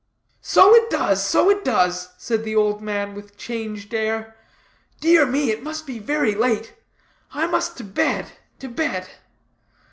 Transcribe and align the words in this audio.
"So 0.41 0.73
it 0.73 0.89
does, 0.89 1.23
so 1.23 1.51
it 1.51 1.63
does," 1.63 2.09
said 2.17 2.43
the 2.43 2.55
old 2.55 2.81
man 2.81 3.13
with 3.13 3.37
changed 3.37 3.93
air, 3.93 4.35
"dear 4.99 5.27
me, 5.27 5.51
it 5.51 5.61
must 5.61 5.85
be 5.85 5.99
very 5.99 6.33
late. 6.33 6.73
I 7.35 7.45
must 7.45 7.77
to 7.77 7.83
bed, 7.83 8.31
to 8.57 8.67
bed! 8.67 9.07